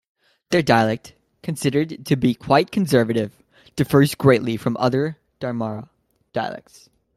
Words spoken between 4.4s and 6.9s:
from other Damara dialects.